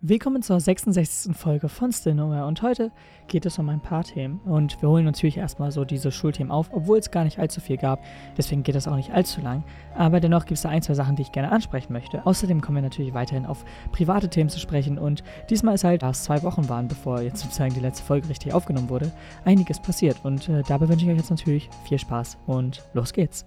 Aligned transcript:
Willkommen 0.00 0.42
zur 0.42 0.60
66. 0.60 1.36
Folge 1.36 1.68
von 1.68 1.90
Still 1.90 2.14
Nowhere 2.14 2.46
und 2.46 2.62
heute 2.62 2.92
geht 3.26 3.44
es 3.46 3.58
um 3.58 3.68
ein 3.68 3.80
paar 3.80 4.04
Themen 4.04 4.38
und 4.44 4.80
wir 4.80 4.88
holen 4.88 5.04
natürlich 5.04 5.38
erstmal 5.38 5.72
so 5.72 5.84
diese 5.84 6.12
Schulthemen 6.12 6.52
auf, 6.52 6.70
obwohl 6.72 6.98
es 6.98 7.10
gar 7.10 7.24
nicht 7.24 7.40
allzu 7.40 7.60
viel 7.60 7.78
gab, 7.78 8.04
deswegen 8.36 8.62
geht 8.62 8.76
das 8.76 8.86
auch 8.86 8.94
nicht 8.94 9.10
allzu 9.10 9.40
lang, 9.40 9.64
aber 9.96 10.20
dennoch 10.20 10.44
gibt 10.44 10.58
es 10.58 10.62
da 10.62 10.68
ein, 10.68 10.82
zwei 10.82 10.94
Sachen, 10.94 11.16
die 11.16 11.22
ich 11.22 11.32
gerne 11.32 11.50
ansprechen 11.50 11.92
möchte. 11.92 12.24
Außerdem 12.24 12.60
kommen 12.60 12.76
wir 12.76 12.82
natürlich 12.82 13.12
weiterhin 13.12 13.44
auf 13.44 13.64
private 13.90 14.30
Themen 14.30 14.50
zu 14.50 14.60
sprechen 14.60 14.98
und 14.98 15.24
diesmal 15.50 15.74
ist 15.74 15.82
halt, 15.82 16.04
da 16.04 16.10
es 16.10 16.22
zwei 16.22 16.44
Wochen 16.44 16.68
waren, 16.68 16.86
bevor 16.86 17.20
jetzt 17.20 17.42
sozusagen 17.42 17.74
die 17.74 17.80
letzte 17.80 18.04
Folge 18.04 18.28
richtig 18.28 18.54
aufgenommen 18.54 18.90
wurde, 18.90 19.10
einiges 19.44 19.82
passiert 19.82 20.24
und 20.24 20.48
äh, 20.48 20.62
dabei 20.62 20.88
wünsche 20.88 21.06
ich 21.06 21.10
euch 21.10 21.18
jetzt 21.18 21.30
natürlich 21.30 21.68
viel 21.88 21.98
Spaß 21.98 22.38
und 22.46 22.84
los 22.94 23.12
geht's. 23.12 23.44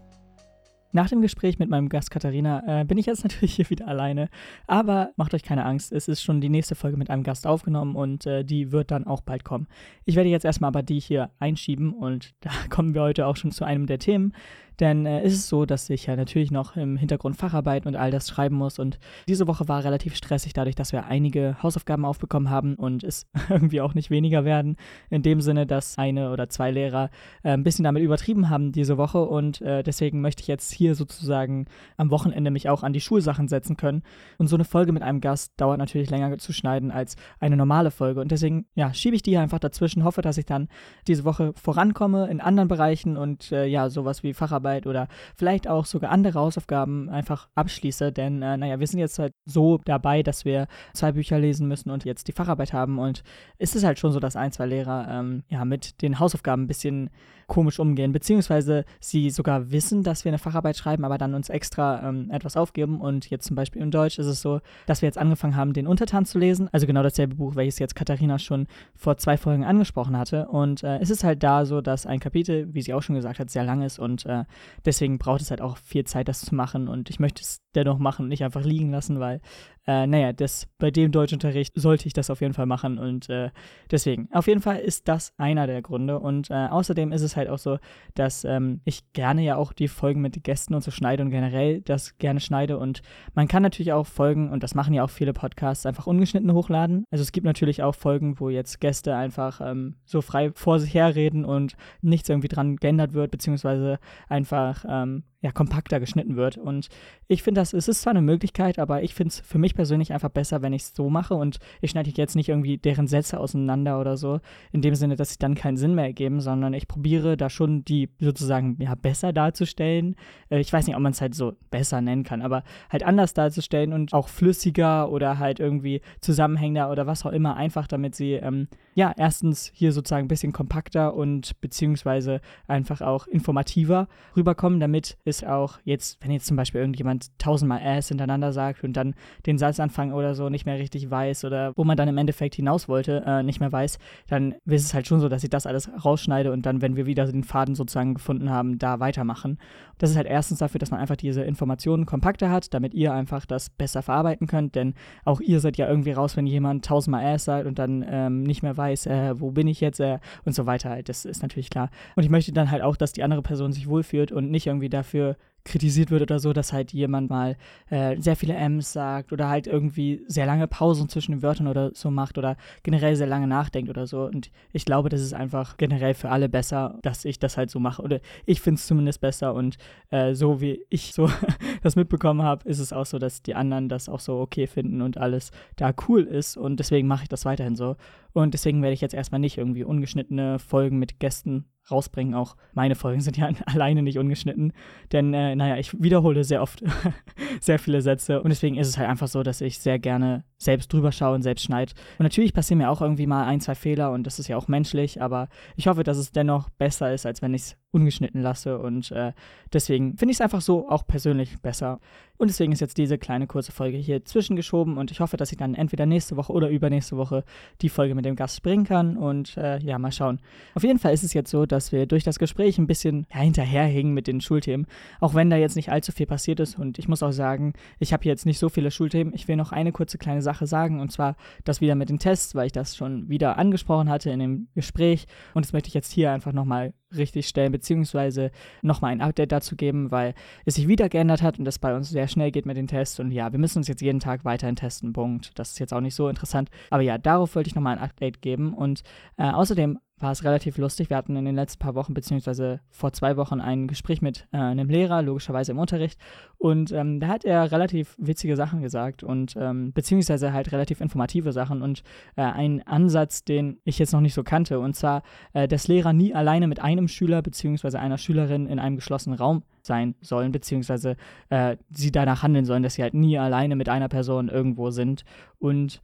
Nach 0.94 1.08
dem 1.10 1.22
Gespräch 1.22 1.58
mit 1.58 1.70
meinem 1.70 1.90
Gast 1.90 2.12
Katharina 2.12 2.82
äh, 2.82 2.86
bin 2.86 2.98
ich 2.98 3.06
jetzt 3.06 3.24
natürlich 3.24 3.56
hier 3.56 3.70
wieder 3.70 3.88
alleine. 3.88 4.30
Aber 4.68 5.12
macht 5.16 5.34
euch 5.34 5.44
keine 5.44 5.66
Angst, 5.66 5.92
es 5.92 6.08
ist 6.08 6.22
schon 6.22 6.42
die 6.42 6.50
nächste 6.50 6.76
Folge 6.76 6.98
mit 6.98 7.10
einem 7.10 7.24
Gast 7.24 7.48
aufgenommen 7.48 7.96
und 7.96 8.26
äh, 8.26 8.44
die 8.44 8.72
wird 8.72 8.92
dann 8.92 9.08
auch 9.08 9.22
bald 9.22 9.44
kommen. 9.44 9.68
Ich 10.06 10.16
werde 10.16 10.30
jetzt 10.30 10.46
erstmal 10.46 10.70
aber 10.70 10.84
die 10.84 11.00
hier 11.00 11.32
einschieben 11.40 11.94
und 11.94 12.34
da 12.42 12.52
kommen 12.70 12.94
wir 12.94 13.02
heute 13.02 13.28
auch 13.28 13.36
schon 13.36 13.52
zu 13.52 13.64
einem 13.64 13.86
der 13.86 14.00
Themen, 14.00 14.34
denn 14.80 15.06
äh, 15.06 15.24
ist 15.24 15.34
es 15.34 15.42
ist 15.42 15.50
so, 15.50 15.66
dass 15.66 15.90
ich 15.90 16.06
ja 16.06 16.16
natürlich 16.16 16.52
noch 16.52 16.76
im 16.76 16.98
Hintergrund 16.98 17.36
Facharbeit 17.36 17.86
und 17.86 17.96
all 17.96 18.12
das 18.12 18.30
schreiben 18.30 18.56
muss. 18.56 18.80
Und 18.80 19.00
diese 19.28 19.48
Woche 19.48 19.68
war 19.68 19.84
relativ 19.84 20.16
stressig, 20.16 20.54
dadurch, 20.54 20.76
dass 20.76 20.92
wir 20.92 21.06
einige 21.06 21.58
Hausaufgaben 21.62 22.06
aufbekommen 22.06 22.50
haben 22.50 22.76
und 22.76 23.04
es 23.04 23.28
irgendwie 23.50 23.82
auch 23.82 23.94
nicht 23.94 24.10
weniger 24.10 24.46
werden. 24.46 24.78
In 25.10 25.24
dem 25.24 25.42
Sinne, 25.42 25.66
dass 25.66 25.98
eine 25.98 26.32
oder 26.32 26.50
zwei 26.50 26.72
Lehrer 26.72 27.10
äh, 27.44 27.52
ein 27.52 27.64
bisschen 27.64 27.84
damit 27.84 28.04
übertrieben 28.04 28.50
haben 28.50 28.72
diese 28.72 28.98
Woche. 28.98 29.24
Und 29.24 29.62
äh, 29.62 29.84
deswegen 29.84 30.22
möchte 30.22 30.42
ich 30.42 30.48
jetzt 30.48 30.72
hier 30.72 30.96
sozusagen 30.96 31.66
am 31.98 32.12
Wochenende 32.12 32.52
mich 32.52 32.70
auch 32.70 32.84
an 32.84 32.94
die 32.94 33.02
Schulsachen 33.02 33.48
setzen 33.48 33.78
können. 33.78 34.04
Und 34.38 34.48
so 34.48 34.56
eine 34.56 34.66
Folge 34.66 34.92
mit 34.92 35.04
einem 35.04 35.22
Gast 35.22 35.54
dauert 35.58 35.80
natürlich 35.80 36.10
länger 36.10 36.38
zu 36.38 36.54
schneiden 36.54 36.92
als 36.92 37.16
eine 37.40 37.58
normale 37.58 37.92
Folge. 37.92 38.22
Und 38.22 38.32
deswegen, 38.32 38.66
ja, 38.76 38.94
schiebe 38.94 39.16
ich 39.16 39.24
die 39.24 39.38
einfach 39.38 39.60
dazwischen, 39.60 40.04
hoffe, 40.04 40.22
dass 40.22 40.38
ich 40.38 40.46
dann 40.46 40.68
diese 41.08 41.26
Woche 41.26 41.54
vorankomme 41.56 42.30
in 42.30 42.42
anderen 42.42 42.68
Bereichen 42.68 43.18
und 43.18 43.52
äh, 43.52 43.66
ja, 43.66 43.90
sowas 43.90 44.24
wie 44.24 44.34
Facharbeit 44.34 44.61
Hausarbeit 44.62 44.88
oder 44.88 45.08
vielleicht 45.36 45.68
auch 45.68 45.86
sogar 45.86 46.12
andere 46.12 46.40
Hausaufgaben 46.40 47.10
einfach 47.10 47.50
abschließe. 47.56 48.12
Denn, 48.12 48.42
äh, 48.42 48.58
naja, 48.58 48.80
wir 48.80 48.88
sind 48.88 49.00
jetzt 49.00 49.20
halt 49.20 49.34
so 49.46 49.80
dabei, 49.86 50.24
dass 50.24 50.46
wir 50.46 50.68
zwei 50.94 51.12
Bücher 51.12 51.40
lesen 51.40 51.68
müssen 51.68 51.90
und 51.90 52.06
jetzt 52.06 52.28
die 52.28 52.34
Facharbeit 52.34 52.74
haben. 52.74 53.00
Und 53.00 53.24
es 53.58 53.76
ist 53.76 53.84
halt 53.84 54.00
schon 54.00 54.12
so, 54.12 54.20
dass 54.20 54.36
ein, 54.36 54.52
zwei 54.52 54.66
Lehrer 54.66 55.08
ähm, 55.10 55.44
ja 55.50 55.66
mit 55.66 56.02
den 56.02 56.20
Hausaufgaben 56.20 56.64
ein 56.64 56.68
bisschen 56.68 57.10
komisch 57.52 57.80
umgehen, 57.80 58.14
beziehungsweise 58.14 58.86
sie 59.02 59.30
sogar 59.30 59.72
wissen, 59.72 60.04
dass 60.04 60.24
wir 60.24 60.30
eine 60.30 60.38
Facharbeit 60.38 60.78
schreiben, 60.78 61.04
aber 61.04 61.18
dann 61.18 61.34
uns 61.34 61.50
extra 61.50 62.08
ähm, 62.08 62.32
etwas 62.32 62.56
aufgeben. 62.56 63.02
Und 63.02 63.30
jetzt 63.30 63.46
zum 63.46 63.58
Beispiel 63.58 63.82
in 63.82 63.92
Deutsch 63.92 64.20
ist 64.20 64.26
es 64.26 64.42
so, 64.42 64.62
dass 64.86 65.02
wir 65.02 65.08
jetzt 65.08 65.18
angefangen 65.18 65.58
haben, 65.58 65.74
den 65.74 65.86
Untertan 65.86 66.24
zu 66.24 66.40
lesen, 66.40 66.70
also 66.72 66.88
genau 66.88 67.04
dasselbe 67.04 67.36
Buch, 67.36 67.58
welches 67.58 67.78
jetzt 67.78 67.94
Katharina 67.94 68.40
schon 68.40 68.68
vor 68.96 69.18
zwei 69.18 69.36
Folgen 69.36 69.66
angesprochen 69.66 70.18
hatte. 70.18 70.48
Und 70.48 70.82
äh, 70.84 71.00
es 71.00 71.10
ist 71.10 71.26
halt 71.26 71.44
da 71.44 71.66
so, 71.66 71.82
dass 71.82 72.06
ein 72.06 72.22
Kapitel, 72.22 72.74
wie 72.74 72.82
sie 72.82 72.94
auch 72.94 73.02
schon 73.02 73.18
gesagt 73.18 73.40
hat, 73.40 73.50
sehr 73.50 73.66
lang 73.66 73.82
ist 73.82 74.00
und 74.00 74.26
äh, 74.28 74.46
deswegen 74.86 75.18
braucht 75.18 75.42
es 75.42 75.50
halt 75.50 75.60
auch 75.60 75.76
viel 75.76 76.06
Zeit, 76.06 76.30
das 76.30 76.40
zu 76.40 76.56
machen. 76.56 76.88
Und 76.88 77.10
ich 77.10 77.20
möchte 77.20 77.42
es 77.42 77.60
dennoch 77.76 78.00
machen 78.00 78.24
und 78.24 78.30
nicht 78.30 78.46
einfach 78.46 78.64
liegen 78.64 78.92
lassen, 78.92 79.20
weil 79.20 79.42
äh, 79.88 80.06
naja, 80.06 80.32
das, 80.32 80.68
bei 80.78 80.92
dem 80.92 81.12
Deutschunterricht 81.12 81.74
sollte 81.76 82.06
ich 82.08 82.14
das 82.14 82.30
auf 82.30 82.42
jeden 82.42 82.54
Fall 82.54 82.68
machen 82.68 83.00
und 83.00 83.30
äh, 83.30 83.50
deswegen, 83.90 84.30
auf 84.32 84.48
jeden 84.48 84.62
Fall 84.62 84.78
ist 84.78 85.08
das 85.08 85.34
einer 85.38 85.66
der 85.66 85.82
Gründe 85.82 86.20
und 86.20 86.52
äh, 86.52 86.68
außerdem 86.68 87.12
ist 87.12 87.24
es 87.24 87.36
halt 87.36 87.41
auch 87.50 87.58
so, 87.58 87.78
dass 88.16 88.44
ähm, 88.44 88.82
ich 88.86 89.12
gerne 89.14 89.44
ja 89.44 89.56
auch 89.56 89.74
die 89.74 89.88
Folgen 89.88 90.22
mit 90.22 90.44
Gästen 90.44 90.74
und 90.74 90.84
so 90.84 90.92
schneide 90.92 91.24
und 91.24 91.30
generell 91.30 91.82
das 91.82 92.18
gerne 92.18 92.40
schneide 92.40 92.78
und 92.78 93.02
man 93.34 93.48
kann 93.48 93.64
natürlich 93.64 93.94
auch 93.94 94.08
Folgen, 94.08 94.50
und 94.50 94.64
das 94.64 94.76
machen 94.76 94.94
ja 94.94 95.04
auch 95.04 95.10
viele 95.10 95.34
Podcasts, 95.34 95.86
einfach 95.86 96.08
ungeschnitten 96.08 96.54
hochladen. 96.54 97.06
Also 97.12 97.22
es 97.22 97.32
gibt 97.32 97.46
natürlich 97.46 97.84
auch 97.84 97.96
Folgen, 97.96 98.40
wo 98.40 98.50
jetzt 98.50 98.80
Gäste 98.80 99.16
einfach 99.16 99.62
ähm, 99.64 99.96
so 100.06 100.22
frei 100.22 100.52
vor 100.56 100.80
sich 100.80 100.94
herreden 100.94 101.46
und 101.46 101.76
nichts 102.02 102.30
irgendwie 102.30 102.48
dran 102.48 102.78
geändert 102.78 103.14
wird, 103.14 103.32
beziehungsweise 103.32 104.00
einfach 104.28 104.86
ähm, 104.88 105.24
ja, 105.42 105.52
kompakter 105.52 106.00
geschnitten 106.00 106.36
wird. 106.36 106.58
Und 106.58 106.88
ich 107.28 107.42
finde 107.42 107.62
das, 107.62 107.74
es 107.74 107.88
ist 107.88 108.04
zwar 108.04 108.12
eine 108.12 108.22
Möglichkeit, 108.22 108.78
aber 108.78 109.02
ich 109.02 109.16
finde 109.16 109.30
es 109.30 109.40
für 109.40 109.58
mich 109.58 109.74
persönlich 109.74 110.14
einfach 110.14 110.30
besser, 110.30 110.62
wenn 110.62 110.74
ich 110.74 110.84
es 110.84 110.94
so 110.96 111.10
mache 111.10 111.34
und 111.34 111.58
ich 111.82 111.92
schneide 111.92 112.12
jetzt 112.12 112.36
nicht 112.36 112.50
irgendwie 112.50 112.78
deren 112.78 113.08
Sätze 113.08 113.40
auseinander 113.40 114.00
oder 114.00 114.18
so, 114.18 114.40
in 114.72 114.82
dem 114.82 114.94
Sinne, 114.94 115.16
dass 115.16 115.32
sie 115.32 115.40
dann 115.40 115.56
keinen 115.56 115.78
Sinn 115.78 115.96
mehr 115.96 116.06
ergeben, 116.06 116.42
sondern 116.42 116.74
ich 116.74 116.88
probiere 116.88 117.38
da 117.38 117.50
schon 117.50 117.84
die 117.84 118.10
sozusagen 118.20 118.78
ja 118.80 118.94
besser 118.94 119.34
darzustellen. 119.34 120.16
Äh, 120.50 120.60
ich 120.60 120.72
weiß 120.72 120.86
nicht, 120.86 120.96
ob 120.96 121.02
man 121.02 121.12
es 121.12 121.22
halt 121.22 121.34
so 121.34 121.54
besser 121.72 122.02
nennen 122.02 122.24
kann, 122.24 122.44
aber 122.44 122.64
halt 122.92 123.04
anders 123.04 123.34
darzustellen 123.34 123.94
und 123.94 124.14
auch 124.14 124.28
flüssiger 124.28 125.12
oder 125.12 125.40
halt 125.40 125.60
irgendwie 125.60 126.02
zusammenhängender 126.20 126.92
oder 126.92 127.08
was 127.08 127.26
auch 127.26 127.32
immer, 127.32 127.56
einfach 127.56 127.88
damit 127.88 128.14
sie 128.14 128.34
ähm, 128.34 128.68
ja 128.94 129.12
erstens 129.18 129.72
hier 129.74 129.92
sozusagen 129.92 130.26
ein 130.26 130.28
bisschen 130.28 130.54
kompakter 130.54 131.16
und 131.16 131.60
beziehungsweise 131.62 132.42
einfach 132.68 133.02
auch 133.02 133.26
informativer 133.26 134.08
rüberkommen, 134.36 134.80
damit 134.80 135.18
ist 135.32 135.48
auch 135.48 135.80
jetzt, 135.86 136.18
wenn 136.22 136.32
jetzt 136.32 136.46
zum 136.46 136.58
Beispiel 136.58 136.82
irgendjemand 136.82 137.28
tausendmal 137.40 137.82
Ass 137.82 138.10
hintereinander 138.10 138.52
sagt 138.52 138.84
und 138.84 138.94
dann 138.94 139.16
den 139.46 139.58
Satzanfang 139.58 140.12
oder 140.12 140.36
so 140.36 140.50
nicht 140.50 140.66
mehr 140.66 140.78
richtig 140.78 141.10
weiß 141.10 141.46
oder 141.46 141.72
wo 141.78 141.86
man 141.86 141.96
dann 141.96 142.10
im 142.10 142.18
Endeffekt 142.18 142.56
hinaus 142.56 142.90
wollte, 142.90 143.24
äh, 143.26 143.44
nicht 143.44 143.62
mehr 143.62 143.72
weiß, 143.72 143.98
dann 144.28 144.56
ist 144.66 144.84
es 144.84 144.94
halt 144.94 145.08
schon 145.08 145.22
so, 145.22 145.30
dass 145.30 145.44
ich 145.44 145.50
das 145.50 145.66
alles 145.66 145.90
rausschneide 146.04 146.52
und 146.52 146.66
dann, 146.66 146.82
wenn 146.82 146.98
wir 146.98 147.06
wieder 147.06 147.26
den 147.26 147.46
Faden 147.46 147.76
sozusagen 147.76 148.16
gefunden 148.16 148.50
haben, 148.50 148.78
da 148.78 149.00
weitermachen. 149.00 149.58
Das 149.98 150.10
ist 150.10 150.18
halt 150.18 150.28
erstens 150.28 150.60
dafür, 150.60 150.80
dass 150.80 150.92
man 150.92 151.00
einfach 151.00 151.16
diese 151.16 151.44
Informationen 151.44 152.06
kompakter 152.06 152.50
hat, 152.50 152.74
damit 152.74 152.94
ihr 152.94 153.14
einfach 153.14 153.46
das 153.46 153.70
besser 153.70 154.02
verarbeiten 154.02 154.48
könnt, 154.48 154.76
denn 154.76 154.96
auch 155.24 155.40
ihr 155.40 155.60
seid 155.62 155.78
ja 155.78 155.88
irgendwie 155.88 156.12
raus, 156.12 156.36
wenn 156.36 156.48
jemand 156.48 156.84
tausendmal 156.84 157.26
Ass 157.26 157.46
sagt 157.46 157.68
und 157.68 157.80
dann 157.80 158.06
ähm, 158.08 158.44
nicht 158.44 158.64
mehr 158.64 158.76
weiß, 158.76 159.06
äh, 159.06 159.40
wo 159.40 159.52
bin 159.52 159.68
ich 159.68 159.80
jetzt 159.80 160.00
äh, 160.02 160.20
und 160.44 160.54
so 160.54 160.66
weiter. 160.66 161.02
Das 161.04 161.24
ist 161.24 161.42
natürlich 161.42 161.70
klar. 161.70 161.90
Und 162.16 162.24
ich 162.24 162.30
möchte 162.30 162.52
dann 162.52 162.70
halt 162.70 162.82
auch, 162.82 162.98
dass 162.98 163.14
die 163.14 163.24
andere 163.24 163.42
Person 163.42 163.72
sich 163.72 163.88
wohlfühlt 163.88 164.32
und 164.32 164.52
nicht 164.52 164.68
irgendwie 164.68 164.90
dafür 164.90 165.21
dafür 165.22 165.36
kritisiert 165.64 166.10
wird 166.10 166.24
oder 166.24 166.40
so, 166.40 166.54
dass 166.54 166.74
halt 166.74 166.92
jemand 166.92 167.30
mal 167.30 167.56
äh, 167.92 168.20
sehr 168.20 168.36
viele 168.36 168.56
M's 168.56 168.94
sagt 168.94 169.32
oder 169.32 169.48
halt 169.48 169.68
irgendwie 169.68 170.24
sehr 170.28 170.48
lange 170.48 170.68
Pausen 170.68 171.08
zwischen 171.08 171.34
den 171.34 171.44
Wörtern 171.44 171.68
oder 171.68 171.92
so 171.94 172.10
macht 172.10 172.40
oder 172.40 172.58
generell 172.82 173.16
sehr 173.16 173.28
lange 173.28 173.46
nachdenkt 173.46 173.88
oder 173.88 174.08
so. 174.08 174.26
Und 174.26 174.50
ich 174.74 174.86
glaube, 174.86 175.10
das 175.10 175.22
ist 175.22 175.36
einfach 175.36 175.78
generell 175.78 176.16
für 176.16 176.30
alle 176.32 176.50
besser, 176.50 176.98
dass 177.04 177.26
ich 177.26 177.38
das 177.38 177.58
halt 177.58 177.70
so 177.70 177.80
mache. 177.80 178.02
Oder 178.02 178.22
ich 178.48 178.60
finde 178.60 178.80
es 178.80 178.88
zumindest 178.88 179.22
besser 179.22 179.54
und 179.54 179.78
äh, 180.10 180.34
so 180.34 180.62
wie 180.62 180.84
ich 180.90 181.14
so 181.14 181.30
das 181.84 181.96
mitbekommen 181.96 182.42
habe, 182.42 182.68
ist 182.68 182.80
es 182.80 182.92
auch 182.92 183.06
so, 183.06 183.20
dass 183.20 183.44
die 183.44 183.54
anderen 183.54 183.88
das 183.88 184.10
auch 184.10 184.20
so 184.20 184.40
okay 184.40 184.66
finden 184.66 185.04
und 185.04 185.20
alles 185.20 185.52
da 185.76 185.94
cool 186.08 186.24
ist. 186.24 186.58
Und 186.58 186.80
deswegen 186.80 187.08
mache 187.08 187.24
ich 187.24 187.30
das 187.30 187.46
weiterhin 187.46 187.76
so. 187.76 187.98
Und 188.34 188.56
deswegen 188.56 188.82
werde 188.82 188.96
ich 188.96 189.02
jetzt 189.02 189.14
erstmal 189.14 189.40
nicht 189.40 189.60
irgendwie 189.60 189.84
ungeschnittene 189.84 190.58
Folgen 190.58 190.98
mit 190.98 191.20
Gästen 191.20 191.66
rausbringen. 191.90 192.36
Auch 192.36 192.56
meine 192.74 192.96
Folgen 192.96 193.22
sind 193.22 193.38
ja 193.38 193.50
alleine 193.66 194.02
nicht 194.02 194.20
ungeschnitten. 194.20 194.74
Denn, 195.12 195.34
äh, 195.34 195.56
naja, 195.56 195.78
ich 195.78 196.00
wiederhole 196.02 196.44
sehr 196.44 196.62
oft 196.62 196.84
sehr 197.62 197.80
viele 197.80 198.02
Sätze. 198.02 198.42
Und 198.42 198.50
deswegen 198.50 198.78
ist 198.78 198.88
es 198.88 198.98
halt 198.98 199.10
einfach 199.10 199.28
so, 199.28 199.44
dass 199.44 199.62
ich 199.62 199.80
sehr 199.80 200.00
gerne 200.00 200.44
selbst 200.58 200.92
drüber 200.94 201.12
schaue 201.12 201.36
und 201.36 201.42
selbst 201.42 201.64
schneide. 201.64 201.94
Und 202.20 202.24
natürlich 202.24 202.54
passieren 202.54 202.80
mir 202.80 202.90
auch 202.90 203.02
irgendwie 203.02 203.28
mal 203.28 203.46
ein, 203.46 203.62
zwei 203.62 203.76
Fehler 203.76 204.12
und 204.12 204.26
das 204.26 204.40
ist 204.40 204.48
ja 204.48 204.58
auch 204.58 204.68
menschlich. 204.68 205.22
Aber 205.22 205.50
ich 205.76 205.88
hoffe, 205.88 206.04
dass 206.04 206.18
es 206.18 206.32
dennoch 206.32 206.70
besser 206.70 207.14
ist, 207.14 207.26
als 207.26 207.42
wenn 207.42 207.54
ich 207.54 207.62
es 207.62 207.78
ungeschnitten 207.92 208.42
lasse. 208.42 208.80
Und 208.80 209.12
äh, 209.12 209.34
deswegen 209.74 210.18
finde 210.18 210.32
ich 210.32 210.38
es 210.38 210.42
einfach 210.42 210.62
so 210.62 210.90
auch 210.90 211.06
persönlich 211.06 211.60
besser. 211.62 212.00
Und 212.38 212.48
deswegen 212.48 212.72
ist 212.72 212.80
jetzt 212.80 212.98
diese 212.98 213.20
kleine 213.20 213.46
kurze 213.46 213.72
Folge 213.72 213.98
hier 213.98 214.26
zwischengeschoben 214.26 214.98
und 214.98 215.12
ich 215.12 215.20
hoffe, 215.20 215.38
dass 215.38 215.52
ich 215.52 215.60
dann 215.60 215.76
entweder 215.76 216.08
nächste 216.08 216.38
Woche 216.38 216.52
oder 216.54 216.70
übernächste 216.70 217.16
Woche 217.16 217.44
die 217.82 217.90
Folge 217.90 218.16
mit 218.16 218.26
dem 218.26 218.36
Gast 218.36 218.64
bringen 218.64 218.86
kann. 218.86 219.16
Und 219.16 219.58
äh, 219.58 219.78
ja, 219.80 220.00
mal 220.00 220.12
schauen. 220.12 220.40
Auf 220.74 220.84
jeden 220.84 220.98
Fall 220.98 221.14
ist 221.14 221.24
es 221.24 221.34
jetzt 221.34 221.52
so, 221.52 221.68
dass 221.68 221.92
wir 221.92 222.08
durch 222.08 222.24
das 222.24 222.40
Gespräch 222.40 222.80
ein 222.80 222.88
bisschen 222.88 223.28
ja, 223.32 223.42
hinterherhingen 223.42 224.14
mit 224.14 224.26
den 224.26 224.42
Schulthemen. 224.42 224.88
Auch 225.20 225.36
wenn 225.36 225.52
da 225.52 225.58
jetzt 225.58 225.76
nicht 225.76 225.92
allzu 225.92 226.12
viel 226.12 226.26
passiert 226.26 226.60
ist. 226.60 226.80
Und 226.80 226.98
ich 226.98 227.08
muss 227.08 227.22
auch 227.22 227.32
sagen, 227.32 227.74
ich 228.00 228.12
habe 228.12 228.26
jetzt 228.26 228.48
nicht 228.48 228.58
so 228.58 228.70
viele 228.70 228.90
Schulthemen. 228.90 229.36
Ich 229.36 229.48
will 229.48 229.56
noch 229.56 229.72
eine 229.72 229.92
kurze 229.92 230.18
kleine 230.18 230.42
Sache 230.42 230.66
sagen. 230.66 231.00
Und 231.00 231.12
zwar 231.12 231.36
das 231.64 231.80
wieder 231.80 231.94
mit 231.94 232.10
den 232.10 232.18
Tests, 232.18 232.56
weil 232.56 232.66
ich 232.66 232.72
das 232.72 232.96
schon 232.96 233.30
wieder 233.30 233.60
angesprochen 233.60 234.10
hatte 234.10 234.32
in 234.32 234.40
dem 234.40 234.68
Gespräch. 234.74 235.28
Und 235.54 235.64
das 235.64 235.74
möchte 235.74 235.90
ich 235.90 235.94
jetzt 235.94 236.12
hier 236.12 236.32
einfach 236.32 236.54
nochmal 236.54 236.94
richtig 237.16 237.48
stellen, 237.48 237.72
beziehungsweise 237.72 238.52
nochmal 238.82 239.12
ein 239.12 239.22
Update 239.22 239.52
dazu 239.52 239.76
geben, 239.76 240.12
weil 240.12 240.34
es 240.66 240.76
sich 240.76 240.88
wieder 240.88 241.10
geändert 241.10 241.42
hat 241.42 241.60
und 241.60 241.66
das 241.66 241.80
bei 241.80 241.96
uns 241.96 242.10
sehr 242.10 242.28
schnell 242.28 242.52
geht 242.52 242.66
mit 242.66 242.78
den 242.78 242.88
Tests. 242.88 243.20
Und 243.20 243.32
ja, 243.32 243.52
wir 243.52 243.60
müssen 243.60 243.80
uns 243.80 243.88
jetzt 243.88 244.02
jeden 244.02 244.20
Tag 244.20 244.46
weiterhin 244.46 244.76
testen. 244.76 245.14
Punkt. 245.14 245.52
Das 245.60 245.72
ist 245.72 245.80
jetzt 245.80 245.94
auch 245.94 246.02
nicht 246.02 246.16
so 246.16 246.28
interessant. 246.28 246.70
Aber 246.90 247.02
ja, 247.04 247.18
darauf 247.18 247.56
wollte 247.56 247.70
ich 247.70 247.76
nochmal 247.76 247.98
ein 247.98 248.04
Update 248.04 248.42
geben. 248.42 248.74
Und 248.74 249.04
äh, 249.38 249.44
außerdem 249.44 250.00
war 250.22 250.32
es 250.32 250.44
relativ 250.44 250.78
lustig. 250.78 251.10
Wir 251.10 251.18
hatten 251.18 251.36
in 251.36 251.46
den 251.46 251.56
letzten 251.56 251.80
paar 251.80 251.96
Wochen, 251.96 252.14
beziehungsweise 252.14 252.82
vor 252.90 253.14
zwei 253.14 253.38
Wochen, 253.38 253.60
ein 253.60 253.88
Gespräch 253.88 254.22
mit 254.22 254.48
äh, 254.52 254.58
einem 254.58 254.90
Lehrer, 254.90 255.22
logischerweise 255.22 255.72
im 255.72 255.80
Unterricht. 255.80 256.20
Und 256.58 256.92
ähm, 256.92 257.20
da 257.20 257.28
hat 257.28 257.46
er 257.46 257.72
relativ 257.72 258.16
witzige 258.18 258.56
Sachen 258.56 258.82
gesagt 258.82 259.24
und 259.24 259.56
ähm, 259.58 259.94
beziehungsweise 259.94 260.54
halt 260.54 260.72
relativ 260.72 261.02
informative 261.02 261.52
Sachen 261.52 261.82
und 261.82 262.04
äh, 262.36 262.42
einen 262.42 262.82
Ansatz, 262.84 263.44
den 263.44 263.80
ich 263.84 264.00
jetzt 264.00 264.14
noch 264.14 264.22
nicht 264.22 264.34
so 264.34 264.44
kannte. 264.44 264.80
Und 264.80 264.96
zwar, 264.96 265.24
äh, 265.54 265.68
dass 265.68 265.88
Lehrer 265.88 266.14
nie 266.14 266.34
alleine 266.34 266.68
mit 266.68 266.82
einem 266.82 267.08
Schüler 267.08 267.42
beziehungsweise 267.42 268.00
einer 268.00 268.18
Schülerin 268.18 268.68
in 268.68 268.80
einem 268.80 268.96
geschlossenen 268.98 269.38
Raum 269.38 269.64
sein 269.82 270.16
sollen, 270.22 270.52
beziehungsweise 270.52 271.16
äh, 271.50 271.78
sie 271.90 272.12
danach 272.12 272.44
handeln 272.44 272.66
sollen, 272.66 272.84
dass 272.84 272.96
sie 272.96 273.02
halt 273.02 273.14
nie 273.14 273.38
alleine 273.38 273.76
mit 273.76 273.90
einer 273.90 274.10
Person 274.10 274.50
irgendwo 274.50 274.92
sind. 274.92 275.24
Und 275.60 276.02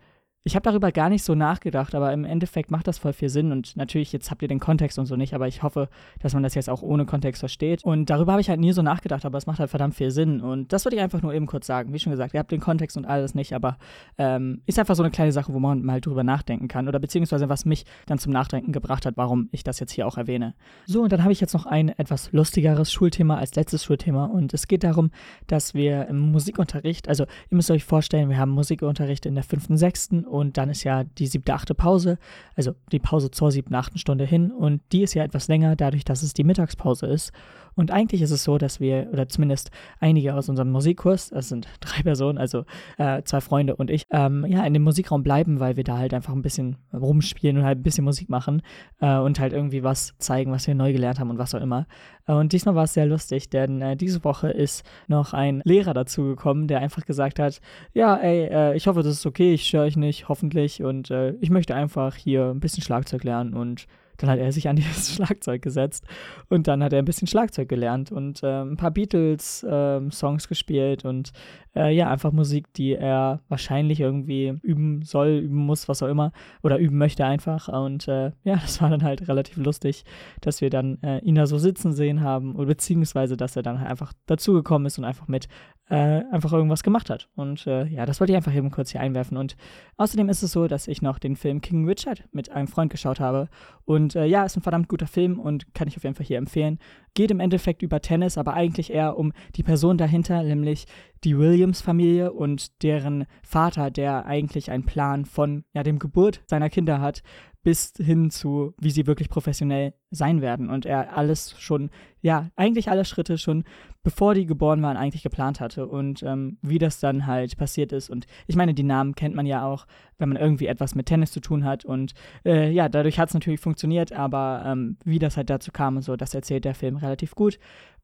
ich 0.47 0.55
habe 0.55 0.63
darüber 0.63 0.93
gar 0.93 1.09
nicht 1.09 1.25
so 1.25 1.35
nachgedacht, 1.35 1.93
aber 1.93 2.13
im 2.13 2.23
Endeffekt 2.23 2.71
macht 2.71 2.87
das 2.87 2.97
voll 2.97 3.11
viel 3.11 3.27
Sinn 3.27 3.51
und 3.51 3.75
natürlich, 3.75 4.13
jetzt 4.13 4.31
habt 4.31 4.41
ihr 4.41 4.47
den 4.47 4.61
Kontext 4.61 4.97
und 4.97 5.05
so 5.05 5.17
nicht, 5.17 5.33
aber 5.33 5.45
ich 5.47 5.61
hoffe, 5.61 5.89
dass 6.21 6.33
man 6.33 6.41
das 6.41 6.55
jetzt 6.55 6.69
auch 6.69 6.81
ohne 6.81 7.05
Kontext 7.05 7.41
versteht. 7.41 7.83
Und 7.83 8.09
darüber 8.09 8.31
habe 8.31 8.41
ich 8.41 8.49
halt 8.49 8.61
nie 8.61 8.71
so 8.71 8.81
nachgedacht, 8.81 9.25
aber 9.25 9.37
es 9.37 9.45
macht 9.45 9.59
halt 9.59 9.69
verdammt 9.69 9.95
viel 9.95 10.09
Sinn. 10.09 10.39
Und 10.39 10.71
das 10.71 10.85
würde 10.85 10.95
ich 10.95 11.01
einfach 11.01 11.21
nur 11.21 11.33
eben 11.33 11.47
kurz 11.47 11.67
sagen. 11.67 11.91
Wie 11.91 11.99
schon 11.99 12.11
gesagt, 12.11 12.33
ihr 12.33 12.39
habt 12.39 12.51
den 12.51 12.61
Kontext 12.61 12.95
und 12.95 13.05
alles 13.05 13.35
nicht, 13.35 13.51
aber 13.51 13.77
ähm, 14.17 14.61
ist 14.65 14.79
einfach 14.79 14.95
so 14.95 15.03
eine 15.03 15.11
kleine 15.11 15.33
Sache, 15.33 15.53
wo 15.53 15.59
man 15.59 15.83
mal 15.83 15.99
drüber 15.99 16.23
nachdenken 16.23 16.69
kann 16.69 16.87
oder 16.87 16.99
beziehungsweise 16.99 17.49
was 17.49 17.65
mich 17.65 17.83
dann 18.05 18.17
zum 18.17 18.31
Nachdenken 18.31 18.71
gebracht 18.71 19.05
hat, 19.05 19.17
warum 19.17 19.49
ich 19.51 19.65
das 19.65 19.81
jetzt 19.81 19.91
hier 19.91 20.07
auch 20.07 20.17
erwähne. 20.17 20.55
So, 20.85 21.01
und 21.01 21.11
dann 21.11 21.23
habe 21.23 21.33
ich 21.33 21.41
jetzt 21.41 21.53
noch 21.53 21.65
ein 21.65 21.89
etwas 21.89 22.31
lustigeres 22.31 22.89
Schulthema 22.89 23.37
als 23.37 23.53
letztes 23.55 23.83
Schulthema 23.83 24.25
und 24.25 24.53
es 24.53 24.67
geht 24.67 24.85
darum, 24.85 25.11
dass 25.47 25.73
wir 25.73 26.07
im 26.07 26.31
Musikunterricht, 26.31 27.09
also 27.09 27.25
ihr 27.25 27.55
müsst 27.55 27.69
euch 27.69 27.83
vorstellen, 27.83 28.29
wir 28.29 28.37
haben 28.37 28.51
Musikunterricht 28.51 29.25
in 29.25 29.35
der 29.35 29.43
fünften, 29.43 29.75
sechsten 29.75 30.23
und 30.37 30.57
dann 30.57 30.69
ist 30.69 30.83
ja 30.83 31.03
die 31.03 31.27
siebte, 31.27 31.53
achte 31.53 31.75
Pause, 31.75 32.17
also 32.55 32.73
die 32.91 32.99
Pause 32.99 33.31
zur 33.31 33.51
siebten, 33.51 33.75
achten 33.75 33.97
Stunde 33.97 34.25
hin 34.25 34.51
und 34.51 34.81
die 34.91 35.03
ist 35.03 35.13
ja 35.13 35.23
etwas 35.23 35.47
länger, 35.47 35.75
dadurch, 35.75 36.05
dass 36.05 36.23
es 36.23 36.33
die 36.33 36.43
Mittagspause 36.43 37.07
ist. 37.07 37.31
Und 37.77 37.91
eigentlich 37.91 38.23
ist 38.23 38.31
es 38.31 38.43
so, 38.43 38.57
dass 38.57 38.79
wir, 38.79 39.07
oder 39.13 39.29
zumindest 39.29 39.69
einige 39.99 40.33
aus 40.33 40.49
unserem 40.49 40.71
Musikkurs, 40.71 41.29
das 41.29 41.47
sind 41.47 41.67
drei 41.79 42.01
Personen, 42.01 42.39
also 42.39 42.65
äh, 42.97 43.21
zwei 43.21 43.39
Freunde 43.39 43.75
und 43.75 43.91
ich, 43.91 44.03
ähm, 44.09 44.45
ja, 44.49 44.65
in 44.65 44.73
dem 44.73 44.81
Musikraum 44.81 45.21
bleiben, 45.21 45.59
weil 45.59 45.77
wir 45.77 45.83
da 45.83 45.99
halt 45.99 46.13
einfach 46.15 46.33
ein 46.33 46.41
bisschen 46.41 46.77
rumspielen 46.91 47.57
und 47.57 47.63
halt 47.63 47.77
ein 47.79 47.83
bisschen 47.83 48.03
Musik 48.03 48.29
machen 48.29 48.63
äh, 48.99 49.17
und 49.17 49.39
halt 49.39 49.53
irgendwie 49.53 49.83
was 49.83 50.17
zeigen, 50.17 50.51
was 50.51 50.65
wir 50.65 50.73
neu 50.73 50.91
gelernt 50.91 51.19
haben 51.19 51.29
und 51.29 51.37
was 51.37 51.53
auch 51.53 51.61
immer. 51.61 51.85
Äh, 52.27 52.33
und 52.33 52.51
diesmal 52.51 52.73
war 52.73 52.85
es 52.85 52.93
sehr 52.95 53.05
lustig, 53.05 53.51
denn 53.51 53.79
äh, 53.81 53.95
diese 53.95 54.23
Woche 54.23 54.49
ist 54.49 54.83
noch 55.07 55.33
ein 55.33 55.61
Lehrer 55.63 55.93
dazugekommen, 55.93 56.67
der 56.67 56.79
einfach 56.79 57.05
gesagt 57.05 57.37
hat, 57.37 57.61
ja, 57.93 58.15
ey, 58.15 58.47
äh, 58.47 58.75
ich 58.75 58.87
hoffe, 58.87 59.03
das 59.03 59.13
ist 59.13 59.25
okay, 59.27 59.53
ich 59.53 59.67
störe 59.67 59.85
euch 59.85 59.97
nicht, 59.97 60.29
hoffentlich, 60.29 60.81
und 60.81 61.11
äh, 61.11 61.33
ich 61.41 61.51
möchte 61.51 61.75
einfach 61.75 62.15
hier 62.15 62.49
ein 62.49 62.59
bisschen 62.59 62.81
Schlagzeug 62.81 63.23
lernen 63.23 63.53
und 63.53 63.85
dann 64.17 64.29
hat 64.29 64.39
er 64.39 64.51
sich 64.51 64.67
an 64.67 64.75
dieses 64.75 65.13
Schlagzeug 65.15 65.61
gesetzt 65.61 66.05
und 66.49 66.67
dann 66.67 66.83
hat 66.83 66.93
er 66.93 66.99
ein 66.99 67.05
bisschen 67.05 67.27
Schlagzeug 67.27 67.69
gelernt 67.69 68.11
und 68.11 68.43
äh, 68.43 68.61
ein 68.61 68.77
paar 68.77 68.91
Beatles-Songs 68.91 70.45
äh, 70.45 70.47
gespielt 70.47 71.05
und 71.05 71.31
äh, 71.77 71.93
ja, 71.93 72.09
einfach 72.09 72.31
Musik, 72.31 72.73
die 72.73 72.93
er 72.93 73.41
wahrscheinlich 73.49 73.99
irgendwie 73.99 74.57
üben 74.63 75.03
soll, 75.03 75.29
üben 75.43 75.57
muss, 75.57 75.87
was 75.87 76.01
auch 76.01 76.07
immer, 76.07 76.31
oder 76.63 76.79
üben 76.79 76.97
möchte 76.97 77.25
einfach. 77.25 77.67
Und 77.67 78.07
äh, 78.07 78.31
ja, 78.43 78.55
das 78.55 78.81
war 78.81 78.89
dann 78.89 79.03
halt 79.03 79.27
relativ 79.27 79.57
lustig, 79.57 80.03
dass 80.41 80.61
wir 80.61 80.69
dann 80.69 81.01
äh, 81.03 81.19
ihn 81.19 81.35
da 81.35 81.45
so 81.45 81.57
sitzen 81.57 81.93
sehen 81.93 82.21
haben, 82.21 82.55
beziehungsweise, 82.55 83.37
dass 83.37 83.55
er 83.55 83.61
dann 83.61 83.79
halt 83.79 83.91
einfach 83.91 84.13
dazugekommen 84.25 84.87
ist 84.87 84.97
und 84.97 85.05
einfach 85.05 85.27
mit 85.27 85.47
äh, 85.89 86.23
einfach 86.31 86.53
irgendwas 86.53 86.83
gemacht 86.83 87.09
hat. 87.09 87.29
Und 87.35 87.65
ja, 87.65 88.05
das 88.05 88.19
wollte 88.19 88.31
ich 88.31 88.37
einfach 88.37 88.53
eben 88.53 88.71
kurz 88.71 88.91
hier 88.91 89.01
einwerfen. 89.01 89.37
Und 89.37 89.55
außerdem 89.97 90.29
ist 90.29 90.43
es 90.43 90.51
so, 90.51 90.67
dass 90.67 90.87
ich 90.87 91.01
noch 91.01 91.19
den 91.19 91.35
Film 91.35 91.61
King 91.61 91.87
Richard 91.87 92.23
mit 92.31 92.51
einem 92.51 92.67
Freund 92.67 92.91
geschaut 92.91 93.19
habe 93.19 93.49
und 93.85 93.97
und 93.97 94.15
äh, 94.15 94.25
ja, 94.25 94.45
ist 94.45 94.55
ein 94.55 94.61
verdammt 94.61 94.87
guter 94.87 95.07
Film 95.07 95.39
und 95.39 95.73
kann 95.73 95.87
ich 95.87 95.97
auf 95.97 96.03
jeden 96.03 96.15
Fall 96.15 96.25
hier 96.25 96.37
empfehlen. 96.37 96.77
Geht 97.15 97.31
im 97.31 97.39
Endeffekt 97.39 97.81
über 97.81 97.99
Tennis, 97.99 98.37
aber 98.37 98.53
eigentlich 98.53 98.93
eher 98.93 99.17
um 99.17 99.33
die 99.55 99.63
Person 99.63 99.97
dahinter, 99.97 100.43
nämlich 100.43 100.85
die 101.23 101.37
Williams-Familie 101.37 102.31
und 102.31 102.83
deren 102.83 103.25
Vater, 103.41 103.89
der 103.89 104.27
eigentlich 104.27 104.69
einen 104.69 104.85
Plan 104.85 105.25
von 105.25 105.65
ja, 105.73 105.81
dem 105.81 105.97
Geburt 105.97 106.41
seiner 106.45 106.69
Kinder 106.69 107.01
hat, 107.01 107.23
bis 107.67 107.91
hin 107.97 108.29
zu, 108.29 108.73
wie 108.79 108.91
sie 108.91 109.07
wirklich 109.07 109.27
professionell 109.27 109.93
sein 110.09 110.41
werden. 110.41 110.69
Und 110.69 110.85
er 110.85 111.17
alles 111.17 111.53
schon, 111.59 111.89
ja, 112.21 112.49
eigentlich 112.55 112.89
alle 112.89 113.03
Schritte 113.03 113.37
schon, 113.37 113.65
bevor 114.03 114.35
die 114.35 114.45
geboren 114.45 114.81
waren, 114.81 114.95
eigentlich 114.95 115.21
geplant 115.21 115.59
hatte. 115.59 115.85
Und 115.85 116.23
ähm, 116.23 116.59
wie 116.61 116.77
das 116.77 117.01
dann 117.01 117.27
halt 117.27 117.57
passiert 117.57 117.91
ist. 117.91 118.09
Und 118.09 118.25
ich 118.45 118.55
meine, 118.55 118.73
die 118.73 118.83
Namen 118.83 119.15
kennt 119.15 119.35
man 119.35 119.45
ja 119.45 119.65
auch, 119.65 119.85
wenn 120.17 120.29
man 120.29 120.37
irgendwie 120.37 120.67
etwas 120.67 120.95
mit 120.95 121.07
Tennis 121.07 121.31
zu 121.31 121.39
tun 121.39 121.63
hat. 121.65 121.85
Und 121.85 122.13
äh, 122.45 122.71
ja, 122.71 122.89
dadurch 122.89 123.19
hat 123.19 123.29
es 123.29 123.33
natürlich 123.33 123.59
funktioniert, 123.59 124.13
aber 124.13 124.63
ähm, 124.65 124.97
wie 125.03 125.19
das 125.19 125.37
halt 125.37 125.49
dazu 125.49 125.71
kam 125.71 125.97
und 125.97 126.01
so, 126.01 126.15
das 126.15 126.33
erzählt 126.33 126.65
der 126.65 126.75
Film 126.75 126.97
relativ 126.97 127.35
gut. 127.35 127.59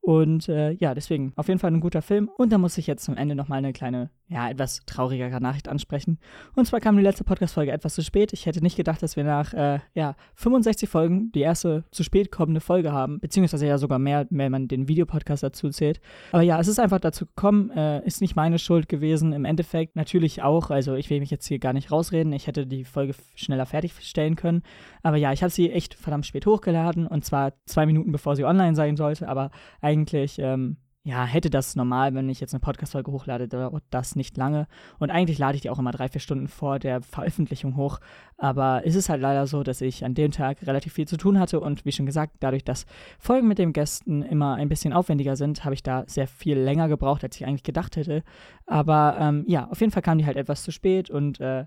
Und 0.06 0.50
äh, 0.50 0.72
ja, 0.72 0.94
deswegen 0.94 1.32
auf 1.38 1.48
jeden 1.48 1.62
Fall 1.62 1.72
ein 1.72 1.80
guter 1.80 2.02
Film. 2.02 2.30
Und 2.38 2.52
da 2.52 2.58
muss 2.58 2.78
ich 2.78 2.88
jetzt 2.88 3.06
zum 3.06 3.16
Ende 3.16 3.36
nochmal 3.36 3.60
eine 3.60 3.72
kleine, 3.72 4.10
ja, 4.28 4.50
etwas 4.50 4.82
traurigere 4.86 5.40
Nachricht 5.40 5.70
ansprechen. 5.70 6.20
Und 6.58 6.66
zwar 6.66 6.82
kam 6.82 6.98
die 6.98 7.04
letzte 7.04 7.24
Podcast-Folge 7.24 7.72
etwas 7.72 7.96
zu 7.96 8.04
spät. 8.04 8.34
Ich 8.34 8.46
hätte 8.46 8.62
nicht 8.62 8.76
gedacht, 8.76 9.02
dass 9.02 9.16
wir 9.16 9.24
nach, 9.24 9.54
äh, 9.54 9.80
ja, 9.94 10.18
65 10.36 10.90
Folgen 10.90 11.32
die 11.32 11.40
erste 11.40 11.86
zu 11.92 12.04
spät 12.04 12.34
kommende 12.34 12.60
Folge 12.60 12.92
haben. 12.92 13.22
Beziehungsweise 13.22 13.66
ja 13.66 13.78
sogar 13.78 13.98
mehr, 13.98 14.28
wenn 14.30 14.52
man 14.52 14.68
den 14.68 14.90
Videopodcast 14.90 15.42
dazu 15.42 15.70
zählt. 15.70 16.02
Aber 16.34 16.42
ja, 16.42 16.60
es 16.60 16.68
ist 16.68 16.82
einfach 16.82 17.00
dazu 17.00 17.26
gekommen. 17.26 17.70
Äh, 17.70 18.06
ist 18.06 18.20
nicht 18.20 18.36
meine 18.36 18.60
Schuld 18.60 18.90
gewesen. 18.90 19.32
Im 19.32 19.46
Endeffekt 19.46 19.96
natürlich 19.96 20.44
auch. 20.44 20.70
Also 20.70 20.96
ich 20.96 21.10
will 21.10 21.22
mich 21.22 21.32
jetzt 21.32 21.48
hier 21.48 21.60
gar 21.60 21.72
nicht 21.72 21.92
rausreden. 22.04 22.34
Ich 22.34 22.48
hätte 22.48 22.68
die 22.68 22.84
Folge 22.84 23.16
schneller 23.36 23.66
fertigstellen 23.66 24.36
können. 24.36 24.64
Aber 25.02 25.18
ja, 25.18 25.32
ich 25.32 25.42
habe 25.42 25.52
sie 25.52 25.72
echt 25.72 25.94
verdammt 25.94 26.26
spät 26.26 26.46
hochgeladen. 26.46 27.08
Und 27.08 27.26
zwar 27.26 27.54
zwei 27.66 27.86
Minuten 27.86 28.12
bevor 28.12 28.36
sie 28.36 28.46
online 28.46 28.76
sein 28.76 28.96
sollte. 28.96 29.28
Aber 29.28 29.52
eigentlich 29.82 30.04
eigentlich, 30.04 30.40
ähm, 30.40 30.78
ja, 31.06 31.26
hätte 31.26 31.50
das 31.50 31.76
normal, 31.76 32.14
wenn 32.14 32.30
ich 32.30 32.40
jetzt 32.40 32.54
eine 32.54 32.62
Podcast-Folge 32.62 33.12
hochlade, 33.12 33.50
dauert 33.50 33.84
das 33.90 34.16
nicht 34.16 34.38
lange. 34.38 34.68
Und 35.00 35.12
eigentlich 35.12 35.38
lade 35.38 35.56
ich 35.56 35.62
die 35.62 35.70
auch 35.70 35.80
immer 35.80 35.92
drei, 35.92 36.08
vier 36.08 36.22
Stunden 36.22 36.48
vor 36.48 36.80
der 36.80 37.02
Veröffentlichung 37.02 37.76
hoch. 37.76 38.00
Aber 38.38 38.84
es 38.86 38.96
ist 38.96 39.10
halt 39.10 39.22
leider 39.22 39.46
so, 39.46 39.64
dass 39.64 39.82
ich 39.82 40.06
an 40.06 40.14
dem 40.14 40.32
Tag 40.32 40.66
relativ 40.66 40.94
viel 40.94 41.06
zu 41.06 41.18
tun 41.18 41.40
hatte 41.40 41.60
und 41.60 41.84
wie 41.84 41.92
schon 41.92 42.06
gesagt, 42.06 42.38
dadurch, 42.40 42.64
dass 42.64 42.86
Folgen 43.20 43.50
mit 43.50 43.58
den 43.58 43.74
Gästen 43.74 44.22
immer 44.22 44.56
ein 44.56 44.70
bisschen 44.70 44.94
aufwendiger 44.94 45.36
sind, 45.36 45.66
habe 45.66 45.76
ich 45.76 45.84
da 45.84 46.06
sehr 46.08 46.28
viel 46.28 46.58
länger 46.58 46.88
gebraucht, 46.88 47.24
als 47.26 47.36
ich 47.36 47.46
eigentlich 47.46 47.64
gedacht 47.64 47.98
hätte. 47.98 48.24
Aber 48.66 49.18
ähm, 49.20 49.44
ja, 49.46 49.68
auf 49.70 49.82
jeden 49.82 49.92
Fall 49.92 50.04
kam 50.04 50.20
die 50.20 50.26
halt 50.26 50.38
etwas 50.38 50.64
zu 50.64 50.72
spät 50.72 51.10
und 51.10 51.42
äh, 51.42 51.66